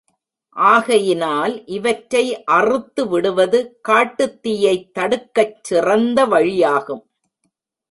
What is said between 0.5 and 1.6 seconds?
ஆகையினால்